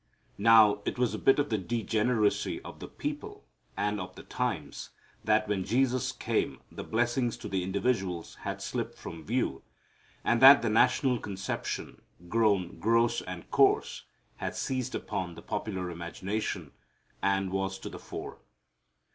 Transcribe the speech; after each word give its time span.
Now, 0.39 0.81
it 0.83 0.97
was 0.97 1.13
a 1.13 1.19
bit 1.19 1.37
of 1.37 1.51
the 1.51 1.59
degeneracy 1.59 2.59
of 2.63 2.79
the 2.79 2.87
people 2.87 3.45
and 3.77 4.01
of 4.01 4.15
the 4.15 4.23
times, 4.23 4.89
that 5.23 5.47
when 5.47 5.63
Jesus 5.63 6.11
came 6.11 6.59
the 6.71 6.83
blessings 6.83 7.37
to 7.37 7.47
the 7.47 7.61
individual 7.61 8.25
had 8.39 8.63
slipped 8.63 8.97
from 8.97 9.23
view, 9.23 9.61
and 10.23 10.41
that 10.41 10.63
the 10.63 10.69
national 10.71 11.19
conception, 11.19 12.01
grown 12.29 12.79
gross 12.79 13.21
and 13.21 13.51
coarse, 13.51 14.05
had 14.37 14.55
seized 14.55 14.95
upon 14.95 15.35
the 15.35 15.43
popular 15.43 15.91
imagination, 15.91 16.71
and 17.21 17.51
was 17.51 17.77
to 17.77 17.87
the 17.87 17.99
fore. 17.99 18.39